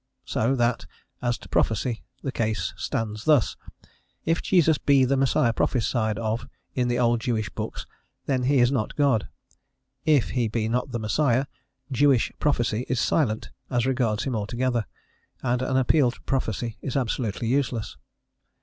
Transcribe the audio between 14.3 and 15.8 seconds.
altogether, and an